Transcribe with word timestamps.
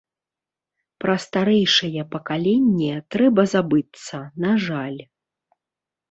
Пра 1.03 1.15
старэйшае 1.25 2.05
пакаленне 2.15 2.93
трэба 3.15 3.45
забыцца, 3.55 4.17
на 4.47 4.51
жаль. 4.69 4.97